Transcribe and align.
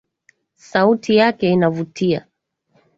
Sauti 0.55 1.15
yake 1.15 1.51
inavutia 1.51 2.25